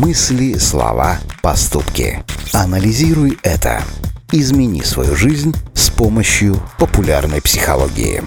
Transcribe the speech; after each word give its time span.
Мысли, 0.00 0.54
слова, 0.56 1.18
поступки. 1.42 2.24
Анализируй 2.54 3.38
это. 3.42 3.82
Измени 4.32 4.80
свою 4.80 5.14
жизнь 5.14 5.54
с 5.74 5.90
помощью 5.90 6.56
популярной 6.78 7.42
психологии. 7.42 8.22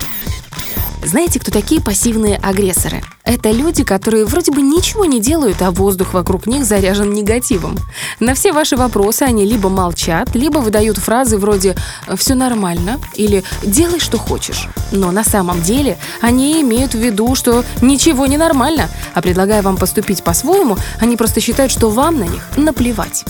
Знаете, 1.05 1.39
кто 1.39 1.51
такие 1.51 1.81
пассивные 1.81 2.37
агрессоры? 2.37 3.03
Это 3.25 3.51
люди, 3.51 3.83
которые 3.83 4.25
вроде 4.25 4.51
бы 4.51 4.61
ничего 4.61 5.05
не 5.05 5.19
делают, 5.19 5.61
а 5.61 5.71
воздух 5.71 6.13
вокруг 6.13 6.47
них 6.47 6.65
заряжен 6.65 7.13
негативом. 7.13 7.77
На 8.19 8.33
все 8.33 8.53
ваши 8.53 8.77
вопросы 8.77 9.23
они 9.23 9.45
либо 9.45 9.69
молчат, 9.69 10.33
либо 10.33 10.59
выдают 10.59 10.97
фразы 10.97 11.37
вроде 11.37 11.75
«все 12.15 12.35
нормально» 12.35 12.99
или 13.15 13.43
«делай, 13.63 13.99
что 13.99 14.17
хочешь». 14.17 14.69
Но 14.91 15.11
на 15.11 15.23
самом 15.23 15.61
деле 15.61 15.97
они 16.21 16.61
имеют 16.61 16.93
в 16.93 16.99
виду, 16.99 17.35
что 17.35 17.65
ничего 17.81 18.25
не 18.25 18.37
нормально, 18.37 18.89
а 19.13 19.21
предлагая 19.21 19.61
вам 19.61 19.77
поступить 19.77 20.23
по-своему, 20.23 20.77
они 20.99 21.17
просто 21.17 21.41
считают, 21.41 21.71
что 21.71 21.89
вам 21.89 22.19
на 22.19 22.23
них 22.23 22.43
наплевать. 22.55 23.25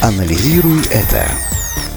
Анализируй 0.00 0.80
это. 0.90 1.26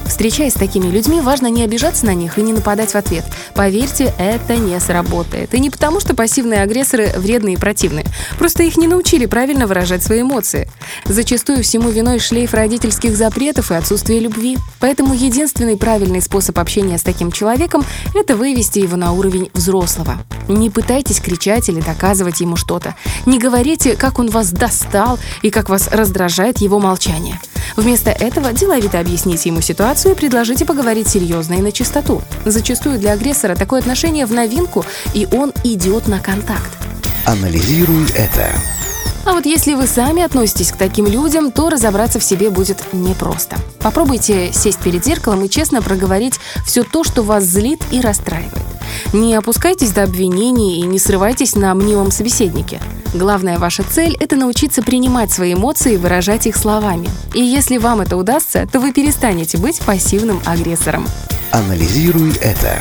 Встречаясь 0.06 0.52
с 0.52 0.56
такими 0.56 0.86
людьми, 0.86 1.20
важно 1.20 1.48
не 1.48 1.62
обижаться 1.62 2.06
на 2.06 2.14
них 2.14 2.38
и 2.38 2.42
не 2.42 2.52
нападать 2.52 2.92
в 2.92 2.96
ответ. 2.96 3.24
Поверьте, 3.54 4.12
это 4.18 4.56
не 4.56 4.78
сработает. 4.80 5.54
И 5.54 5.60
не 5.60 5.70
потому, 5.70 6.00
что 6.00 6.14
пассивные 6.14 6.62
агрессоры 6.62 7.12
вредные 7.16 7.54
и 7.54 7.58
противные. 7.58 8.04
Просто 8.38 8.62
их 8.62 8.76
не 8.76 8.86
научили 8.86 9.26
правильно 9.26 9.66
выражать 9.66 10.02
свои 10.02 10.22
эмоции. 10.22 10.68
Зачастую 11.06 11.62
всему 11.62 11.90
виной 11.90 12.18
шлейф 12.18 12.54
родительских 12.54 13.16
запретов 13.16 13.70
и 13.70 13.74
отсутствие 13.74 14.20
любви. 14.20 14.58
Поэтому 14.80 15.14
единственный 15.14 15.76
правильный 15.76 16.20
способ 16.20 16.58
общения 16.58 16.98
с 16.98 17.02
таким 17.02 17.32
человеком– 17.32 17.84
это 18.14 18.36
вывести 18.36 18.80
его 18.80 18.96
на 18.96 19.12
уровень 19.12 19.50
взрослого. 19.54 20.18
Не 20.48 20.70
пытайтесь 20.70 21.20
кричать 21.20 21.68
или 21.68 21.80
доказывать 21.80 22.40
ему 22.40 22.56
что-то. 22.56 22.94
Не 23.26 23.38
говорите, 23.38 23.96
как 23.96 24.18
он 24.18 24.28
вас 24.30 24.50
достал 24.50 25.18
и 25.42 25.50
как 25.50 25.68
вас 25.68 25.88
раздражает 25.90 26.58
его 26.58 26.78
молчание. 26.78 27.40
Вместо 27.76 28.10
этого 28.10 28.52
деловито 28.52 29.00
объясните 29.00 29.48
ему 29.48 29.60
ситуацию 29.60 30.12
и 30.12 30.16
предложите 30.16 30.64
поговорить 30.64 31.08
серьезно 31.08 31.54
и 31.54 31.62
на 31.62 31.72
чистоту. 31.72 32.22
Зачастую 32.44 32.98
для 32.98 33.12
агрессора 33.12 33.54
такое 33.54 33.80
отношение 33.80 34.26
в 34.26 34.32
новинку, 34.32 34.84
и 35.14 35.26
он 35.32 35.52
идет 35.64 36.08
на 36.08 36.20
контакт. 36.20 36.70
Анализируй 37.24 38.10
это. 38.14 38.48
А 39.24 39.34
вот 39.34 39.46
если 39.46 39.74
вы 39.74 39.86
сами 39.86 40.22
относитесь 40.22 40.72
к 40.72 40.76
таким 40.76 41.06
людям, 41.06 41.52
то 41.52 41.70
разобраться 41.70 42.18
в 42.18 42.24
себе 42.24 42.50
будет 42.50 42.82
непросто. 42.92 43.56
Попробуйте 43.78 44.52
сесть 44.52 44.80
перед 44.80 45.04
зеркалом 45.04 45.44
и 45.44 45.48
честно 45.48 45.80
проговорить 45.80 46.40
все 46.66 46.82
то, 46.82 47.04
что 47.04 47.22
вас 47.22 47.44
злит 47.44 47.80
и 47.92 48.00
расстраивает. 48.00 48.71
Не 49.12 49.34
опускайтесь 49.34 49.92
до 49.92 50.04
обвинений 50.04 50.80
и 50.80 50.82
не 50.82 50.98
срывайтесь 50.98 51.54
на 51.54 51.74
мнимом 51.74 52.10
собеседнике. 52.10 52.80
Главная 53.14 53.58
ваша 53.58 53.82
цель– 53.82 54.16
это 54.20 54.36
научиться 54.36 54.82
принимать 54.82 55.30
свои 55.30 55.54
эмоции 55.54 55.94
и 55.94 55.98
выражать 55.98 56.46
их 56.46 56.56
словами. 56.56 57.08
И 57.34 57.40
если 57.40 57.76
вам 57.76 58.00
это 58.00 58.16
удастся, 58.16 58.66
то 58.70 58.80
вы 58.80 58.92
перестанете 58.92 59.58
быть 59.58 59.80
пассивным 59.80 60.40
агрессором. 60.46 61.06
Анализируй 61.50 62.32
это. 62.40 62.78